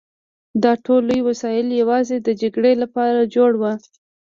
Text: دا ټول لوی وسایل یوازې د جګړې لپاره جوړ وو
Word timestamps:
دا 0.63 0.71
ټول 0.85 1.01
لوی 1.09 1.21
وسایل 1.29 1.67
یوازې 1.81 2.17
د 2.21 2.29
جګړې 2.41 2.73
لپاره 2.83 3.29
جوړ 3.35 3.51
وو 3.61 3.73